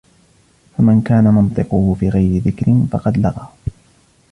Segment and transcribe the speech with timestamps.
[0.77, 3.51] فَمَنْ كَانَ مَنْطِقُهُ فِي غَيْرِ ذِكْرٍ فَقَدْ لَغَا